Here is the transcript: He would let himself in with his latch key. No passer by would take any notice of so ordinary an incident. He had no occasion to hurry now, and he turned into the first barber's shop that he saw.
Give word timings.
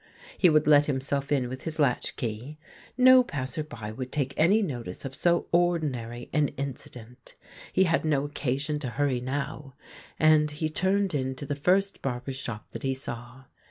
He 0.35 0.49
would 0.49 0.65
let 0.65 0.87
himself 0.87 1.31
in 1.31 1.47
with 1.47 1.61
his 1.61 1.77
latch 1.77 2.15
key. 2.15 2.57
No 2.97 3.23
passer 3.23 3.63
by 3.63 3.91
would 3.91 4.11
take 4.11 4.33
any 4.35 4.63
notice 4.63 5.05
of 5.05 5.13
so 5.13 5.45
ordinary 5.51 6.27
an 6.33 6.47
incident. 6.57 7.35
He 7.71 7.83
had 7.83 8.03
no 8.03 8.23
occasion 8.25 8.79
to 8.79 8.89
hurry 8.89 9.19
now, 9.21 9.75
and 10.17 10.49
he 10.49 10.69
turned 10.69 11.13
into 11.13 11.45
the 11.45 11.53
first 11.55 12.01
barber's 12.01 12.35
shop 12.37 12.71
that 12.71 12.81
he 12.81 12.95
saw. 12.95 13.43